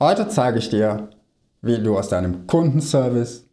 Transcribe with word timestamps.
Heute 0.00 0.28
zeige 0.28 0.60
ich 0.60 0.68
dir, 0.68 1.08
wie 1.60 1.82
du 1.82 1.98
aus 1.98 2.08
deinem 2.08 2.46
Kundenservice 2.46 3.48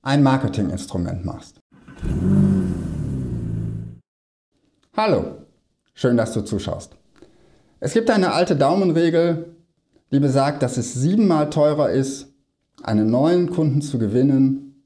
ein 0.00 0.22
Marketinginstrument 0.22 1.26
machst. 1.26 1.60
Hallo, 4.96 5.42
schön, 5.92 6.16
dass 6.16 6.32
du 6.32 6.40
zuschaust. 6.40 6.96
Es 7.78 7.92
gibt 7.92 8.08
eine 8.08 8.32
alte 8.32 8.56
Daumenregel, 8.56 9.54
die 10.10 10.18
besagt, 10.18 10.62
dass 10.62 10.78
es 10.78 10.94
siebenmal 10.94 11.50
teurer 11.50 11.90
ist, 11.90 12.32
einen 12.82 13.10
neuen 13.10 13.50
Kunden 13.50 13.82
zu 13.82 13.98
gewinnen, 13.98 14.82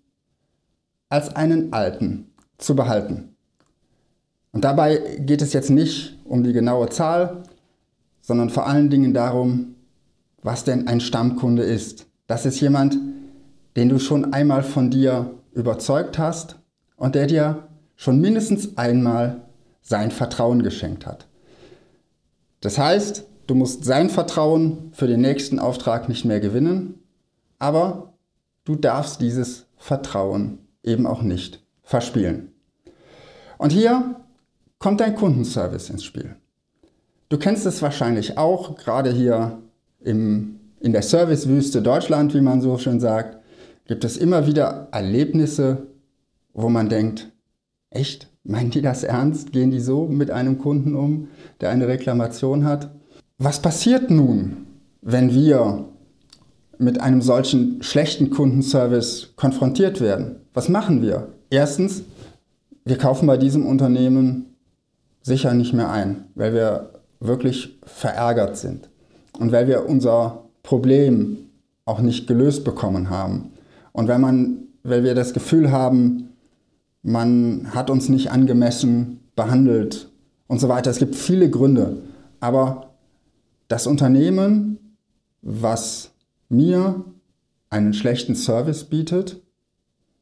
als 1.09 1.37
einen 1.37 1.73
alten 1.73 2.33
zu 2.59 2.75
behalten. 2.75 3.37
Und 4.51 4.65
dabei 4.65 5.21
geht 5.21 5.41
es 5.41 5.53
jetzt 5.53 5.71
nicht 5.71 6.19
um 6.25 6.43
die 6.43 6.53
genaue 6.53 6.89
Zahl, 6.89 7.45
sondern 8.23 8.51
vor 8.51 8.67
allen 8.67 8.91
Dingen 8.91 9.15
darum, 9.15 9.77
was 10.43 10.65
denn 10.65 10.89
ein 10.89 11.01
Stammkunde 11.01 11.63
ist. 11.63 12.07
Das 12.27 12.47
ist 12.47 12.61
jemand, 12.61 12.97
den 13.77 13.89
du 13.89 13.99
schon 13.99 14.33
einmal 14.33 14.63
von 14.63 14.91
dir 14.91 15.35
überzeugt 15.53 16.19
hast 16.19 16.57
und 16.97 17.15
der 17.15 17.27
dir 17.27 17.69
schon 17.97 18.21
mindestens 18.21 18.77
einmal 18.79 19.43
sein 19.83 20.11
Vertrauen 20.11 20.63
geschenkt 20.63 21.07
hat. 21.07 21.27
Das 22.61 22.79
heißt, 22.79 23.27
du 23.47 23.55
musst 23.55 23.85
sein 23.85 24.11
Vertrauen 24.11 24.91
für 24.93 25.07
den 25.07 25.21
nächsten 25.21 25.59
Auftrag 25.59 26.09
nicht 26.09 26.25
mehr 26.25 26.41
gewinnen, 26.41 27.01
aber 27.59 28.13
du 28.65 28.77
darfst 28.77 29.21
dieses 29.21 29.67
Vertrauen 29.77 30.59
eben 30.83 31.07
auch 31.07 31.23
nicht 31.23 31.63
verspielen. 31.83 32.53
Und 33.59 33.73
hier 33.73 34.17
kommt 34.79 35.01
dein 35.01 35.15
Kundenservice 35.15 35.91
ins 35.91 36.05
Spiel. 36.05 36.37
Du 37.29 37.39
kennst 37.39 37.67
es 37.67 37.83
wahrscheinlich 37.83 38.39
auch, 38.39 38.77
gerade 38.77 39.11
hier 39.11 39.59
im, 40.03 40.61
in 40.81 40.93
der 40.93 41.03
Servicewüste 41.03 41.83
Deutschland, 41.83 42.35
wie 42.35 42.41
man 42.41 42.61
so 42.61 42.79
schön 42.79 43.01
sagt, 43.01 43.39
gibt 43.87 44.05
es 44.05 44.17
immer 44.17 44.47
wieder 44.47 44.89
Erlebnisse, 44.93 45.89
wo 46.53 46.69
man 46.69 46.89
denkt, 46.89 47.31
echt, 47.91 48.29
meinen 48.45 48.71
die 48.71 48.83
das 48.83 49.05
ernst? 49.05 49.53
Gehen 49.53 49.71
die 49.71 49.81
so 49.81 50.07
mit 50.07 50.31
einem 50.31 50.59
Kunden 50.59 50.95
um, 50.95 51.29
der 51.61 51.71
eine 51.71 51.89
Reklamation 51.89 52.65
hat? 52.65 52.91
Was 53.39 53.61
passiert 53.61 54.11
nun, 54.11 54.67
wenn 55.03 55.33
wir 55.35 55.87
mit 56.79 57.01
einem 57.01 57.21
solchen 57.21 57.83
schlechten 57.83 58.31
Kundenservice 58.31 59.35
konfrontiert 59.37 60.01
werden? 60.01 60.37
Was 60.55 60.69
machen 60.69 61.03
wir? 61.03 61.35
Erstens, 61.51 62.05
wir 62.85 62.97
kaufen 62.97 63.27
bei 63.27 63.37
diesem 63.37 63.67
Unternehmen 63.67 64.57
sicher 65.23 65.53
nicht 65.53 65.75
mehr 65.75 65.91
ein, 65.91 66.25
weil 66.35 66.55
wir 66.55 66.91
wirklich 67.21 67.79
verärgert 67.85 68.57
sind 68.57 68.90
und 69.41 69.53
weil 69.53 69.67
wir 69.67 69.89
unser 69.89 70.45
Problem 70.63 71.39
auch 71.87 72.01
nicht 72.01 72.27
gelöst 72.27 72.63
bekommen 72.63 73.11
haben. 73.11 73.53
Und 73.93 74.07
wenn 74.07 74.21
man, 74.21 74.59
weil 74.83 75.03
wir 75.03 75.15
das 75.15 75.33
Gefühl 75.33 75.73
haben, 75.73 76.29
man 77.03 77.75
hat 77.75 77.89
uns 77.89 78.09
nicht 78.11 78.31
angemessen 78.31 79.21
behandelt 79.35 80.11
und 80.47 80.61
so 80.61 80.69
weiter. 80.69 80.91
Es 80.91 80.99
gibt 80.99 81.17
viele 81.17 81.49
Gründe. 81.49 82.03
Aber 82.41 82.91
das 83.69 83.87
Unternehmen, 83.87 84.79
was 85.41 86.11
mir 86.51 87.03
einen 87.71 87.95
schlechten 87.95 88.35
Service 88.35 88.85
bietet, 88.85 89.41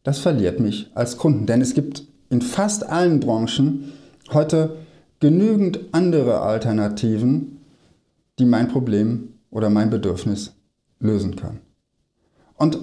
das 0.04 0.20
verliert 0.20 0.60
mich 0.60 0.92
als 0.94 1.16
Kunden. 1.16 1.46
Denn 1.46 1.60
es 1.60 1.74
gibt 1.74 2.04
in 2.30 2.40
fast 2.40 2.88
allen 2.88 3.18
Branchen 3.18 3.92
heute 4.32 4.76
genügend 5.18 5.80
andere 5.90 6.40
Alternativen, 6.40 7.57
die 8.38 8.44
mein 8.44 8.68
Problem 8.68 9.34
oder 9.50 9.70
mein 9.70 9.90
Bedürfnis 9.90 10.54
lösen 11.00 11.36
können. 11.36 11.60
Und 12.54 12.78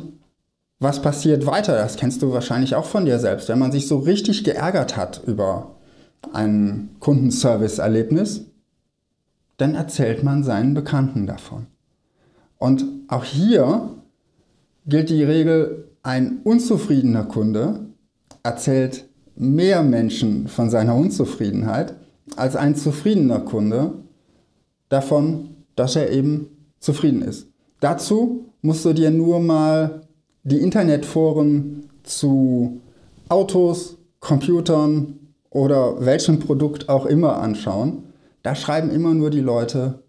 was 0.79 1.01
passiert 1.01 1.45
weiter? 1.45 1.75
Das 1.75 1.95
kennst 1.95 2.21
du 2.21 2.31
wahrscheinlich 2.31 2.75
auch 2.75 2.85
von 2.85 3.05
dir 3.05 3.19
selbst. 3.19 3.49
Wenn 3.49 3.59
man 3.59 3.71
sich 3.71 3.87
so 3.87 3.97
richtig 3.97 4.43
geärgert 4.43 4.97
hat 4.97 5.21
über 5.25 5.75
ein 6.33 6.89
Kundenservice-Erlebnis, 6.99 8.45
dann 9.57 9.75
erzählt 9.75 10.23
man 10.23 10.43
seinen 10.43 10.73
Bekannten 10.73 11.27
davon. 11.27 11.67
Und 12.57 12.85
auch 13.07 13.23
hier 13.23 13.89
gilt 14.85 15.09
die 15.09 15.23
Regel, 15.23 15.89
ein 16.03 16.41
unzufriedener 16.43 17.23
Kunde 17.23 17.87
erzählt 18.43 19.05
mehr 19.35 19.81
Menschen 19.81 20.47
von 20.47 20.69
seiner 20.69 20.95
Unzufriedenheit 20.95 21.95
als 22.35 22.55
ein 22.55 22.75
zufriedener 22.75 23.39
Kunde 23.39 24.04
davon, 24.89 25.55
dass 25.75 25.95
er 25.95 26.11
eben 26.11 26.49
zufrieden 26.79 27.21
ist. 27.21 27.47
Dazu 27.79 28.45
musst 28.61 28.85
du 28.85 28.93
dir 28.93 29.11
nur 29.11 29.39
mal 29.39 30.01
die 30.43 30.57
Internetforen 30.57 31.89
zu 32.03 32.81
Autos, 33.29 33.97
Computern 34.19 35.19
oder 35.49 36.05
welchem 36.05 36.39
Produkt 36.39 36.89
auch 36.89 37.05
immer 37.05 37.37
anschauen. 37.37 38.03
Da 38.43 38.55
schreiben 38.55 38.91
immer 38.91 39.13
nur 39.13 39.29
die 39.29 39.41
Leute, 39.41 40.03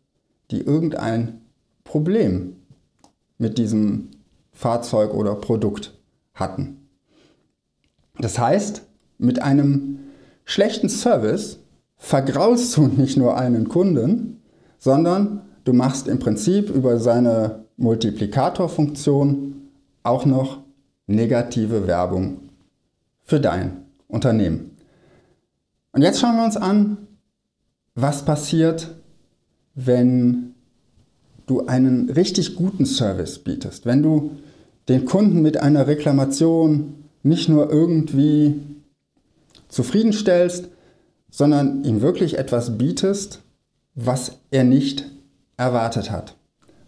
die 0.50 0.60
irgendein 0.60 1.40
Problem 1.84 2.56
mit 3.38 3.58
diesem 3.58 4.10
Fahrzeug 4.52 5.14
oder 5.14 5.34
Produkt 5.34 5.98
hatten. 6.34 6.88
Das 8.18 8.38
heißt, 8.38 8.82
mit 9.18 9.42
einem 9.42 9.98
schlechten 10.44 10.88
Service 10.88 11.58
vergraulst 11.96 12.76
du 12.76 12.86
nicht 12.86 13.16
nur 13.16 13.36
einen 13.36 13.68
Kunden, 13.68 14.42
sondern 14.78 15.42
du 15.64 15.72
machst 15.72 16.08
im 16.08 16.18
Prinzip 16.18 16.70
über 16.70 16.98
seine 16.98 17.64
Multiplikatorfunktion 17.76 19.68
auch 20.02 20.24
noch 20.24 20.58
negative 21.06 21.86
Werbung 21.86 22.38
für 23.24 23.40
dein 23.40 23.84
Unternehmen. 24.08 24.76
Und 25.92 26.02
jetzt 26.02 26.20
schauen 26.20 26.36
wir 26.36 26.44
uns 26.44 26.56
an, 26.56 26.98
was 27.94 28.24
passiert, 28.24 28.94
wenn 29.74 30.54
du 31.46 31.66
einen 31.66 32.10
richtig 32.10 32.56
guten 32.56 32.86
Service 32.86 33.38
bietest, 33.38 33.86
wenn 33.86 34.02
du 34.02 34.32
den 34.88 35.04
Kunden 35.04 35.42
mit 35.42 35.56
einer 35.56 35.86
Reklamation 35.86 37.04
nicht 37.22 37.48
nur 37.48 37.70
irgendwie 37.70 38.60
zufriedenstellst, 39.68 40.68
sondern 41.30 41.84
ihm 41.84 42.00
wirklich 42.02 42.38
etwas 42.38 42.78
bietest, 42.78 43.42
was 43.96 44.38
er 44.50 44.62
nicht 44.62 45.10
erwartet 45.56 46.10
hat, 46.10 46.36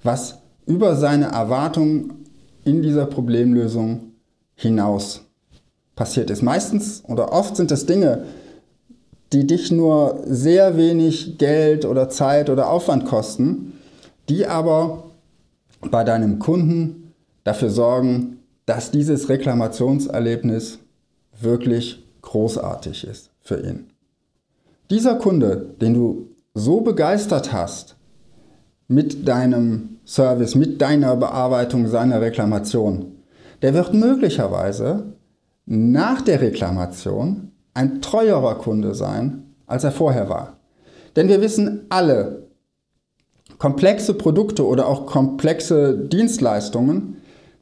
was 0.04 0.38
über 0.66 0.94
seine 0.94 1.26
Erwartungen 1.32 2.24
in 2.64 2.82
dieser 2.82 3.06
Problemlösung 3.06 4.12
hinaus 4.54 5.22
passiert 5.96 6.30
ist. 6.30 6.42
Meistens 6.42 7.02
oder 7.06 7.32
oft 7.32 7.56
sind 7.56 7.72
es 7.72 7.86
Dinge, 7.86 8.24
die 9.32 9.46
dich 9.46 9.72
nur 9.72 10.22
sehr 10.26 10.76
wenig 10.76 11.38
Geld 11.38 11.84
oder 11.84 12.08
Zeit 12.10 12.50
oder 12.50 12.70
Aufwand 12.70 13.06
kosten, 13.06 13.72
die 14.28 14.46
aber 14.46 15.04
bei 15.90 16.04
deinem 16.04 16.38
Kunden 16.38 17.14
dafür 17.44 17.70
sorgen, 17.70 18.38
dass 18.66 18.90
dieses 18.90 19.30
Reklamationserlebnis 19.30 20.78
wirklich 21.40 22.04
großartig 22.20 23.06
ist 23.06 23.30
für 23.40 23.60
ihn. 23.66 23.86
Dieser 24.90 25.14
Kunde, 25.14 25.74
den 25.80 25.94
du 25.94 26.28
so 26.58 26.80
begeistert 26.80 27.52
hast 27.52 27.96
mit 28.86 29.28
deinem 29.28 29.98
Service, 30.06 30.54
mit 30.54 30.80
deiner 30.80 31.16
Bearbeitung 31.16 31.86
seiner 31.88 32.20
Reklamation, 32.20 33.16
der 33.62 33.74
wird 33.74 33.94
möglicherweise 33.94 35.14
nach 35.66 36.22
der 36.22 36.40
Reklamation 36.40 37.52
ein 37.74 38.00
treuerer 38.00 38.56
Kunde 38.56 38.94
sein, 38.94 39.54
als 39.66 39.84
er 39.84 39.92
vorher 39.92 40.28
war. 40.28 40.56
Denn 41.16 41.28
wir 41.28 41.40
wissen 41.40 41.86
alle, 41.90 42.48
komplexe 43.58 44.14
Produkte 44.14 44.66
oder 44.66 44.86
auch 44.86 45.06
komplexe 45.06 45.98
Dienstleistungen, 45.98 47.16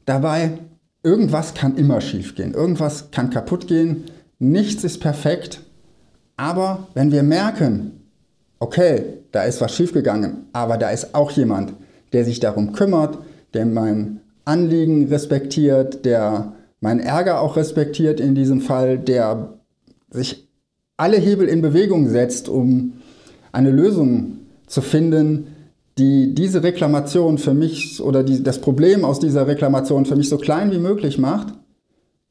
dabei 0.05 0.59
irgendwas 1.03 1.53
kann 1.53 1.75
immer 1.75 2.01
schiefgehen, 2.01 2.53
irgendwas 2.53 3.11
kann 3.11 3.29
kaputt 3.29 3.67
gehen, 3.67 4.05
nichts 4.39 4.83
ist 4.83 4.99
perfekt 4.99 5.61
aber 6.37 6.87
wenn 6.93 7.11
wir 7.11 7.23
merken, 7.23 8.06
okay, 8.59 9.03
da 9.31 9.43
ist 9.43 9.61
was 9.61 9.75
schiefgegangen, 9.75 10.47
aber 10.53 10.77
da 10.77 10.89
ist 10.89 11.13
auch 11.13 11.31
jemand, 11.31 11.73
der 12.13 12.25
sich 12.25 12.39
darum 12.39 12.73
kümmert, 12.73 13.17
der 13.53 13.65
mein 13.65 14.21
Anliegen 14.45 15.07
respektiert, 15.07 16.05
der 16.05 16.53
meinen 16.79 16.99
Ärger 16.99 17.41
auch 17.41 17.57
respektiert 17.57 18.19
in 18.19 18.35
diesem 18.35 18.61
Fall, 18.61 18.97
der 18.97 19.59
sich 20.09 20.47
alle 20.95 21.17
Hebel 21.17 21.47
in 21.47 21.61
Bewegung 21.61 22.07
setzt, 22.07 22.49
um 22.49 22.93
eine 23.51 23.71
Lösung 23.71 24.39
zu 24.67 24.81
finden, 24.81 25.47
die 25.97 26.33
diese 26.33 26.63
Reklamation 26.63 27.37
für 27.37 27.53
mich 27.53 28.01
oder 28.01 28.23
die, 28.23 28.43
das 28.43 28.61
Problem 28.61 29.03
aus 29.03 29.19
dieser 29.19 29.47
Reklamation 29.47 30.05
für 30.05 30.15
mich 30.15 30.29
so 30.29 30.37
klein 30.37 30.71
wie 30.71 30.79
möglich 30.79 31.17
macht, 31.17 31.53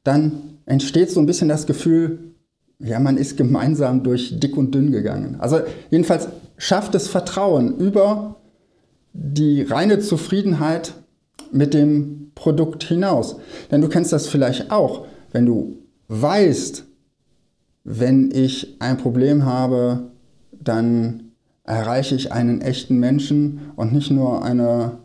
dann 0.03 0.59
entsteht 0.65 1.11
so 1.11 1.19
ein 1.19 1.25
bisschen 1.25 1.49
das 1.49 1.65
Gefühl, 1.65 2.35
ja, 2.79 2.99
man 2.99 3.17
ist 3.17 3.37
gemeinsam 3.37 4.03
durch 4.03 4.39
dick 4.39 4.55
und 4.55 4.73
dünn 4.73 4.91
gegangen. 4.91 5.37
Also 5.39 5.59
jedenfalls 5.89 6.27
schafft 6.57 6.95
es 6.95 7.07
Vertrauen 7.07 7.77
über 7.77 8.35
die 9.13 9.63
reine 9.63 9.99
Zufriedenheit 9.99 10.93
mit 11.51 11.73
dem 11.73 12.31
Produkt 12.35 12.83
hinaus. 12.83 13.37
Denn 13.71 13.81
du 13.81 13.89
kennst 13.89 14.13
das 14.13 14.27
vielleicht 14.27 14.69
auch, 14.69 15.07
wenn 15.31 15.45
du 15.45 15.79
weißt, 16.07 16.85
wenn 17.83 18.31
ich 18.31 18.75
ein 18.79 18.97
Problem 18.97 19.45
habe, 19.45 20.11
dann 20.51 21.31
erreiche 21.63 22.15
ich 22.15 22.31
einen 22.31 22.61
echten 22.61 22.97
Menschen 22.99 23.71
und 23.75 23.93
nicht 23.93 24.11
nur 24.11 24.43
eine 24.43 24.99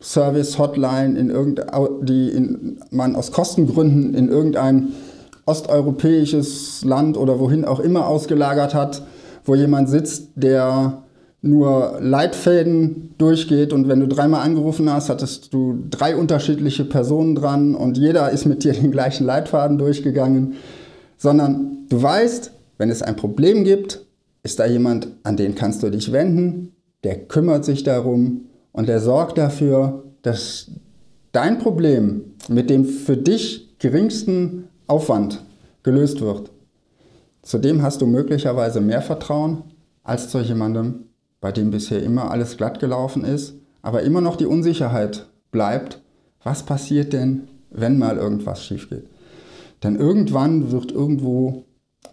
Service-Hotline, 0.00 1.18
in 1.18 1.56
die 2.02 2.28
in, 2.30 2.80
man 2.90 3.16
aus 3.16 3.32
Kostengründen 3.32 4.14
in 4.14 4.28
irgendein 4.28 4.92
osteuropäisches 5.46 6.84
Land 6.84 7.16
oder 7.16 7.38
wohin 7.38 7.64
auch 7.64 7.80
immer 7.80 8.06
ausgelagert 8.06 8.74
hat, 8.74 9.02
wo 9.44 9.54
jemand 9.54 9.88
sitzt, 9.88 10.30
der 10.34 11.04
nur 11.42 11.98
Leitfäden 12.00 13.14
durchgeht 13.18 13.74
und 13.74 13.86
wenn 13.86 14.00
du 14.00 14.08
dreimal 14.08 14.40
angerufen 14.40 14.90
hast, 14.90 15.10
hattest 15.10 15.52
du 15.52 15.78
drei 15.90 16.16
unterschiedliche 16.16 16.86
Personen 16.86 17.34
dran 17.34 17.74
und 17.74 17.98
jeder 17.98 18.30
ist 18.30 18.46
mit 18.46 18.64
dir 18.64 18.72
den 18.72 18.90
gleichen 18.90 19.26
Leitfaden 19.26 19.76
durchgegangen, 19.76 20.54
sondern 21.18 21.86
du 21.90 22.02
weißt, 22.02 22.52
wenn 22.78 22.90
es 22.90 23.02
ein 23.02 23.16
Problem 23.16 23.64
gibt, 23.64 24.06
ist 24.42 24.58
da 24.58 24.66
jemand, 24.66 25.08
an 25.22 25.36
den 25.36 25.54
kannst 25.54 25.82
du 25.82 25.90
dich 25.90 26.12
wenden, 26.12 26.72
der 27.02 27.18
kümmert 27.18 27.64
sich 27.64 27.82
darum 27.82 28.46
und 28.72 28.88
der 28.88 29.00
sorgt 29.00 29.36
dafür, 29.36 30.04
dass 30.22 30.70
dein 31.32 31.58
Problem 31.58 32.22
mit 32.48 32.70
dem 32.70 32.86
für 32.86 33.16
dich 33.16 33.76
geringsten 33.78 34.68
Aufwand 34.86 35.42
gelöst 35.82 36.20
wird. 36.20 36.50
Zudem 37.42 37.82
hast 37.82 38.00
du 38.00 38.06
möglicherweise 38.06 38.80
mehr 38.80 39.02
Vertrauen 39.02 39.64
als 40.02 40.28
zu 40.28 40.40
jemandem, 40.40 41.06
bei 41.40 41.52
dem 41.52 41.70
bisher 41.70 42.02
immer 42.02 42.30
alles 42.30 42.56
glatt 42.56 42.80
gelaufen 42.80 43.24
ist, 43.24 43.54
aber 43.82 44.02
immer 44.02 44.20
noch 44.20 44.36
die 44.36 44.46
Unsicherheit 44.46 45.26
bleibt, 45.50 46.00
was 46.42 46.64
passiert 46.64 47.12
denn, 47.12 47.48
wenn 47.70 47.98
mal 47.98 48.16
irgendwas 48.16 48.64
schief 48.64 48.88
geht. 48.88 49.06
Denn 49.82 49.96
irgendwann 49.96 50.70
wird 50.70 50.92
irgendwo 50.92 51.64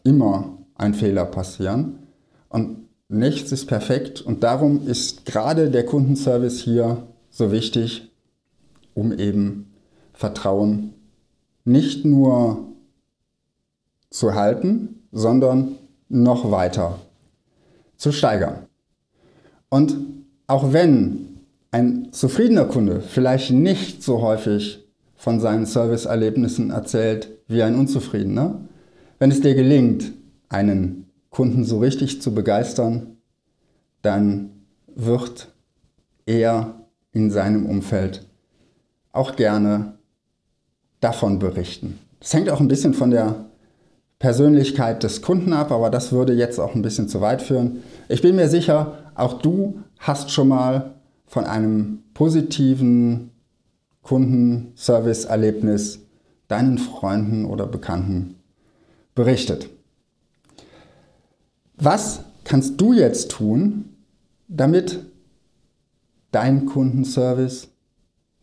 immer 0.03 0.57
ein 0.75 0.93
Fehler 0.93 1.25
passieren 1.25 1.99
und 2.49 2.89
nichts 3.07 3.51
ist 3.51 3.67
perfekt 3.67 4.21
und 4.21 4.43
darum 4.43 4.85
ist 4.87 5.25
gerade 5.25 5.69
der 5.69 5.85
Kundenservice 5.85 6.59
hier 6.59 7.07
so 7.29 7.51
wichtig, 7.51 8.11
um 8.93 9.17
eben 9.17 9.73
Vertrauen 10.13 10.93
nicht 11.71 12.05
nur 12.05 12.67
zu 14.09 14.35
halten, 14.35 15.07
sondern 15.11 15.77
noch 16.09 16.51
weiter 16.51 16.99
zu 17.95 18.11
steigern. 18.11 18.67
Und 19.69 19.95
auch 20.47 20.73
wenn 20.73 21.39
ein 21.71 22.11
zufriedener 22.11 22.65
Kunde 22.65 23.01
vielleicht 23.01 23.51
nicht 23.51 24.03
so 24.03 24.21
häufig 24.21 24.85
von 25.15 25.39
seinen 25.39 25.65
Serviceerlebnissen 25.65 26.71
erzählt 26.71 27.29
wie 27.47 27.63
ein 27.63 27.75
unzufriedener, 27.75 28.59
wenn 29.19 29.31
es 29.31 29.41
dir 29.41 29.55
gelingt, 29.55 30.11
einen 30.49 31.05
Kunden 31.29 31.63
so 31.63 31.79
richtig 31.79 32.21
zu 32.21 32.33
begeistern, 32.33 33.17
dann 34.01 34.63
wird 34.87 35.53
er 36.25 36.87
in 37.13 37.31
seinem 37.31 37.65
Umfeld 37.65 38.25
auch 39.13 39.35
gerne 39.35 39.99
davon 41.01 41.39
berichten. 41.39 41.99
Das 42.19 42.33
hängt 42.33 42.49
auch 42.49 42.61
ein 42.61 42.67
bisschen 42.67 42.93
von 42.93 43.11
der 43.11 43.45
Persönlichkeit 44.19 45.03
des 45.03 45.21
Kunden 45.21 45.51
ab, 45.51 45.71
aber 45.71 45.89
das 45.89 46.11
würde 46.11 46.33
jetzt 46.33 46.59
auch 46.59 46.75
ein 46.75 46.83
bisschen 46.83 47.09
zu 47.09 47.21
weit 47.21 47.41
führen. 47.41 47.83
Ich 48.07 48.21
bin 48.21 48.35
mir 48.35 48.47
sicher, 48.47 48.99
auch 49.15 49.41
du 49.41 49.81
hast 49.99 50.31
schon 50.31 50.47
mal 50.47 50.93
von 51.25 51.45
einem 51.45 52.03
positiven 52.13 53.31
Kundenservice-Erlebnis 54.03 55.99
deinen 56.47 56.77
Freunden 56.77 57.45
oder 57.45 57.65
Bekannten 57.65 58.35
berichtet. 59.15 59.69
Was 61.77 62.21
kannst 62.43 62.79
du 62.79 62.93
jetzt 62.93 63.31
tun, 63.31 63.95
damit 64.47 64.99
dein 66.31 66.65
Kundenservice 66.65 67.69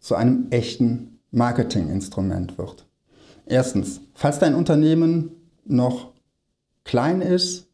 zu 0.00 0.14
einem 0.14 0.46
echten 0.50 1.17
Marketinginstrument 1.30 2.58
wird? 2.58 2.86
Erstens, 3.46 4.00
falls 4.14 4.38
dein 4.38 4.54
Unternehmen 4.54 5.30
noch 5.64 6.12
klein 6.84 7.20
ist 7.20 7.66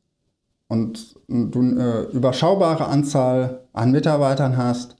und 0.68 1.16
du 1.28 1.60
eine 1.60 2.08
überschaubare 2.12 2.86
Anzahl 2.86 3.64
an 3.72 3.92
Mitarbeitern 3.92 4.56
hast, 4.56 4.96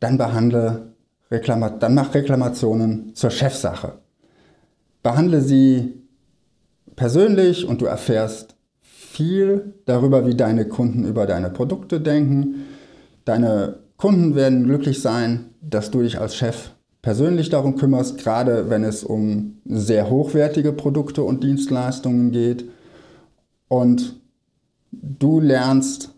dann 0.00 0.18
behandle 0.18 0.94
Reklama 1.30 1.70
dann 1.70 1.94
mach 1.94 2.14
Reklamationen 2.14 3.14
zur 3.14 3.30
Chefsache. 3.30 3.98
Behandle 5.02 5.40
sie 5.40 6.02
persönlich 6.96 7.66
und 7.66 7.80
du 7.80 7.86
erfährst 7.86 8.56
viel 8.80 9.74
darüber, 9.84 10.26
wie 10.26 10.34
deine 10.34 10.66
Kunden 10.66 11.04
über 11.04 11.26
deine 11.26 11.50
Produkte 11.50 12.00
denken. 12.00 12.66
Deine 13.24 13.80
Kunden 13.96 14.34
werden 14.34 14.64
glücklich 14.64 15.02
sein, 15.02 15.50
dass 15.60 15.90
du 15.90 16.02
dich 16.02 16.20
als 16.20 16.36
Chef 16.36 16.70
persönlich 17.02 17.48
darum 17.48 17.76
kümmerst, 17.76 18.18
gerade 18.18 18.70
wenn 18.70 18.84
es 18.84 19.04
um 19.04 19.60
sehr 19.64 20.10
hochwertige 20.10 20.72
Produkte 20.72 21.22
und 21.22 21.42
Dienstleistungen 21.44 22.30
geht. 22.30 22.64
Und 23.68 24.20
du 24.90 25.40
lernst 25.40 26.14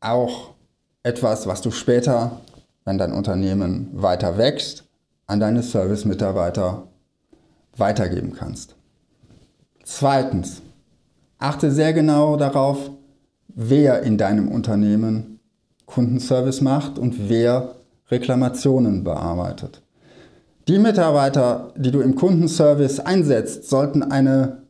auch 0.00 0.54
etwas, 1.02 1.46
was 1.46 1.62
du 1.62 1.70
später, 1.70 2.40
wenn 2.84 2.98
dein 2.98 3.12
Unternehmen 3.12 3.90
weiter 3.92 4.38
wächst, 4.38 4.84
an 5.26 5.40
deine 5.40 5.62
Service-Mitarbeiter 5.62 6.88
weitergeben 7.76 8.34
kannst. 8.34 8.76
Zweitens, 9.84 10.62
achte 11.38 11.70
sehr 11.70 11.92
genau 11.92 12.36
darauf, 12.36 12.90
wer 13.48 14.02
in 14.02 14.18
deinem 14.18 14.48
Unternehmen 14.48 15.40
Kundenservice 15.86 16.60
macht 16.60 16.98
und 16.98 17.28
wer 17.28 17.74
Reklamationen 18.12 19.02
bearbeitet. 19.02 19.82
Die 20.68 20.78
Mitarbeiter, 20.78 21.72
die 21.76 21.90
du 21.90 22.00
im 22.00 22.14
Kundenservice 22.14 23.00
einsetzt, 23.00 23.68
sollten 23.68 24.04
eine 24.04 24.62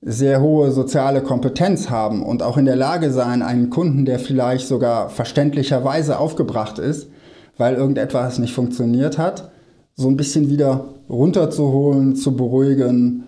sehr 0.00 0.40
hohe 0.40 0.70
soziale 0.70 1.22
Kompetenz 1.22 1.90
haben 1.90 2.22
und 2.22 2.42
auch 2.42 2.56
in 2.56 2.64
der 2.64 2.76
Lage 2.76 3.10
sein, 3.10 3.42
einen 3.42 3.68
Kunden, 3.68 4.04
der 4.04 4.18
vielleicht 4.18 4.68
sogar 4.68 5.10
verständlicherweise 5.10 6.18
aufgebracht 6.18 6.78
ist, 6.78 7.08
weil 7.56 7.74
irgendetwas 7.74 8.38
nicht 8.38 8.54
funktioniert 8.54 9.18
hat, 9.18 9.50
so 9.96 10.08
ein 10.08 10.16
bisschen 10.16 10.48
wieder 10.48 10.86
runterzuholen, 11.10 12.14
zu 12.14 12.36
beruhigen 12.36 13.24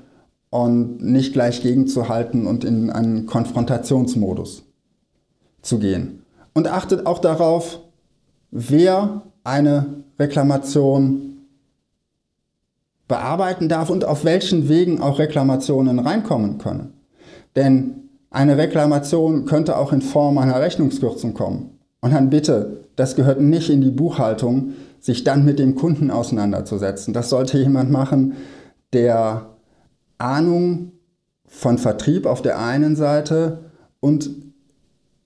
und 0.51 1.03
nicht 1.03 1.33
gleich 1.33 1.61
gegenzuhalten 1.61 2.47
und 2.47 2.65
in 2.65 2.91
einen 2.91 3.27
Konfrontationsmodus 3.27 4.63
zu 5.61 5.79
gehen. 5.81 6.23
Und 6.55 6.69
achtet 6.69 7.07
auch 7.07 7.19
darauf, 7.19 7.81
wer 8.53 9.23
eine 9.51 9.87
Reklamation 10.19 11.39
bearbeiten 13.09 13.69
darf 13.69 13.91
und 13.91 14.05
auf 14.05 14.25
welchen 14.25 14.69
Wegen 14.69 15.01
auch 15.01 15.19
Reklamationen 15.19 15.99
reinkommen 15.99 16.59
können. 16.59 16.93
Denn 17.57 18.09
eine 18.31 18.57
Reklamation 18.57 19.47
könnte 19.47 19.77
auch 19.77 19.93
in 19.93 20.03
Form 20.03 20.39
einer 20.39 20.61
Rechnungskürzung 20.61 21.35
kommen. 21.35 21.79
Und 22.01 22.15
dann 22.15 22.31
bitte, 22.31 22.85
das 22.95 23.17
gehört 23.17 23.41
nicht 23.41 23.69
in 23.69 23.81
die 23.81 23.91
Buchhaltung, 23.91 24.75
sich 25.01 25.25
dann 25.25 25.45
mit 25.45 25.59
dem 25.59 25.75
Kunden 25.75 26.11
auseinanderzusetzen. 26.11 27.13
Das 27.13 27.29
sollte 27.31 27.59
jemand 27.59 27.91
machen, 27.91 28.35
der 28.93 29.51
Ahnung 30.19 30.93
von 31.47 31.79
Vertrieb 31.79 32.27
auf 32.27 32.43
der 32.43 32.61
einen 32.61 32.95
Seite 32.95 33.65
und 33.99 34.31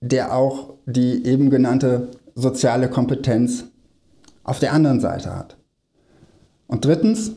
der 0.01 0.35
auch 0.35 0.73
die 0.87 1.25
eben 1.25 1.51
genannte 1.51 2.09
soziale 2.33 2.89
Kompetenz 2.89 3.65
auf 4.45 4.59
der 4.59 4.71
anderen 4.71 5.01
Seite 5.01 5.35
hat. 5.35 5.57
Und 6.67 6.85
drittens, 6.85 7.33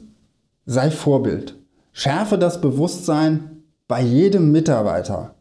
sei 0.67 0.91
Vorbild. 0.91 1.57
Schärfe 1.93 2.39
das 2.39 2.61
Bewusstsein 2.61 3.63
bei 3.89 4.03
jedem 4.03 4.53
Mitarbeiter 4.53 5.35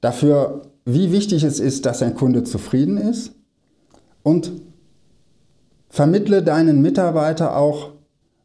dafür, 0.00 0.62
wie 0.84 1.12
wichtig 1.12 1.44
es 1.44 1.60
ist, 1.60 1.86
dass 1.86 2.02
ein 2.02 2.14
Kunde 2.14 2.42
zufrieden 2.42 2.96
ist 2.96 3.32
und 4.22 4.50
vermittle 5.88 6.42
deinen 6.42 6.82
Mitarbeiter 6.82 7.56
auch, 7.56 7.92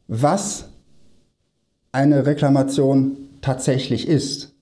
was 0.06 0.68
eine 1.90 2.26
Reklamation 2.26 3.16
tatsächlich 3.40 4.06
ist. 4.06 4.54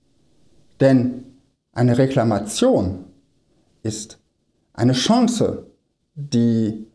Denn 0.80 1.24
eine 1.72 1.98
Reklamation 1.98 3.04
ist 3.82 4.18
eine 4.72 4.92
Chance, 4.92 5.66
die 6.14 6.86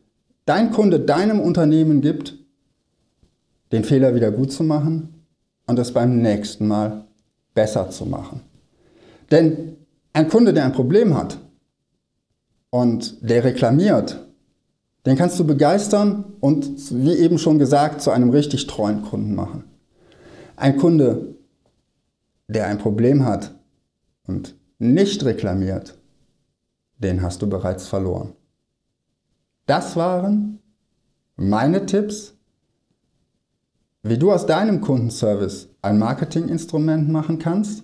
dein 0.46 0.72
Kunde 0.72 1.00
deinem 1.00 1.40
Unternehmen 1.40 2.02
gibt, 2.02 2.36
den 3.72 3.84
Fehler 3.84 4.16
wieder 4.16 4.32
gut 4.32 4.52
zu 4.52 4.64
machen 4.64 5.26
und 5.68 5.80
es 5.80 5.92
beim 5.92 6.22
nächsten 6.22 6.68
Mal 6.68 7.06
besser 7.54 7.90
zu 7.90 8.06
machen. 8.06 8.42
Denn 9.32 9.78
ein 10.14 10.30
Kunde, 10.30 10.54
der 10.54 10.66
ein 10.66 10.74
Problem 10.74 11.18
hat 11.18 11.40
und 12.70 13.28
der 13.28 13.44
reklamiert, 13.44 14.26
Den 15.06 15.18
kannst 15.18 15.40
du 15.40 15.46
begeistern 15.46 16.34
und, 16.40 16.68
wie 16.92 17.14
eben 17.14 17.38
schon 17.38 17.60
gesagt, 17.60 18.02
zu 18.02 18.10
einem 18.10 18.32
richtig 18.32 18.66
treuen 18.66 19.04
Kunden 19.04 19.36
machen. 19.36 19.66
Ein 20.56 20.78
Kunde, 20.78 21.36
der 22.48 22.68
ein 22.68 22.80
Problem 22.80 23.26
hat 23.26 23.54
und 24.26 24.56
nicht 24.80 25.24
reklamiert, 25.24 25.98
den 26.98 27.22
hast 27.22 27.42
du 27.42 27.48
bereits 27.48 27.88
verloren. 27.88 28.34
Das 29.66 29.96
waren 29.96 30.60
meine 31.36 31.86
Tipps, 31.86 32.36
wie 34.04 34.18
du 34.18 34.32
aus 34.32 34.46
deinem 34.46 34.82
Kundenservice 34.82 35.70
ein 35.82 35.98
Marketinginstrument 35.98 37.10
machen 37.10 37.40
kannst. 37.40 37.84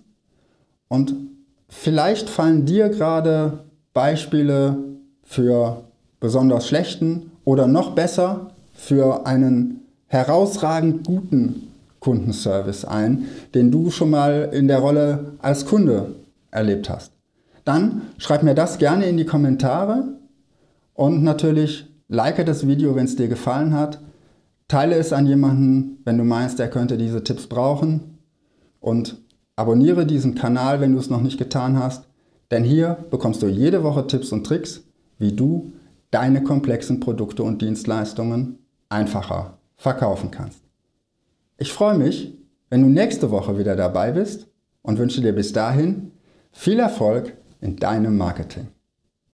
Und 0.88 1.16
vielleicht 1.68 2.30
fallen 2.30 2.66
dir 2.66 2.90
gerade 2.90 3.66
Beispiele 3.94 4.78
für 5.24 5.84
besonders 6.20 6.68
schlechten 6.68 7.32
oder 7.44 7.66
noch 7.66 7.96
besser 7.96 8.52
für 8.74 9.26
einen 9.26 9.82
herausragend 10.08 11.08
guten 11.08 11.72
Kundenservice 12.00 12.86
ein, 12.86 13.26
den 13.56 13.72
du 13.72 13.90
schon 13.90 14.12
mal 14.12 14.50
in 14.54 14.68
der 14.68 14.80
Rolle 14.80 15.34
als 15.40 15.66
Kunde 15.66 16.16
erlebt 16.52 16.90
hast. 16.90 17.12
Dann 17.66 18.02
schreib 18.18 18.44
mir 18.44 18.56
das 18.56 18.78
gerne 18.78 19.06
in 19.06 19.18
die 19.18 19.26
Kommentare 19.26 20.21
und 21.02 21.24
natürlich 21.24 21.88
like 22.10 22.46
das 22.46 22.68
Video, 22.68 22.96
wenn 22.96 23.06
es 23.06 23.16
dir 23.16 23.28
gefallen 23.28 23.74
hat. 23.74 24.00
Teile 24.68 24.98
es 24.98 25.12
an 25.14 25.26
jemanden, 25.26 25.98
wenn 26.06 26.20
du 26.20 26.24
meinst, 26.24 26.60
er 26.60 26.68
könnte 26.68 26.96
diese 26.96 27.24
Tipps 27.24 27.48
brauchen. 27.48 28.20
Und 28.80 29.18
abonniere 29.56 30.06
diesen 30.06 30.36
Kanal, 30.36 30.80
wenn 30.80 30.94
du 30.94 31.00
es 31.00 31.10
noch 31.10 31.24
nicht 31.24 31.40
getan 31.40 31.80
hast. 31.80 32.08
Denn 32.52 32.64
hier 32.64 33.04
bekommst 33.10 33.42
du 33.42 33.48
jede 33.48 33.82
Woche 33.84 34.06
Tipps 34.06 34.32
und 34.32 34.46
Tricks, 34.46 34.84
wie 35.18 35.32
du 35.32 35.74
deine 36.12 36.44
komplexen 36.44 37.00
Produkte 37.00 37.42
und 37.42 37.64
Dienstleistungen 37.64 38.60
einfacher 38.90 39.58
verkaufen 39.78 40.30
kannst. 40.30 40.62
Ich 41.58 41.74
freue 41.74 41.98
mich, 41.98 42.38
wenn 42.70 42.84
du 42.84 42.90
nächste 42.90 43.32
Woche 43.32 43.58
wieder 43.58 43.76
dabei 43.76 44.12
bist 44.12 44.46
und 44.84 45.00
wünsche 45.00 45.22
dir 45.22 45.34
bis 45.34 45.52
dahin 45.52 46.12
viel 46.52 46.78
Erfolg 46.78 47.36
in 47.60 47.78
deinem 47.78 48.18
Marketing. 48.18 48.68